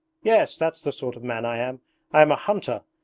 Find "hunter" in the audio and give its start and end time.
2.35-2.81